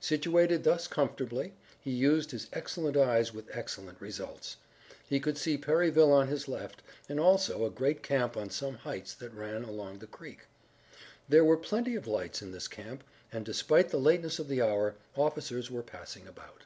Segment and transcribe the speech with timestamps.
[0.00, 4.56] Situated thus comfortably, he used his excellent eyes with excellent results.
[5.06, 9.12] He could see Perryville on his left, and also a great camp on some heights
[9.12, 10.46] that ran along the creek.
[11.28, 14.94] There were plenty of lights in this camp, and, despite the lateness of the hour,
[15.16, 16.64] officers were passing about.